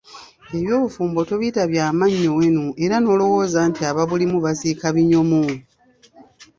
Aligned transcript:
Eby'obufumbo 0.57 1.19
tobiyita 1.29 1.63
bya 1.71 1.85
mannyo 1.99 2.31
wenu 2.39 2.65
era 2.83 2.95
n'olowooza 2.99 3.59
nti 3.69 3.81
ababulimu 3.89 4.37
basiika 4.45 4.87
binyomo! 4.95 5.43